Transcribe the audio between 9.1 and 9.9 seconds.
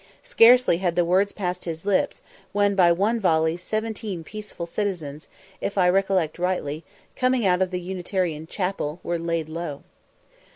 laid low.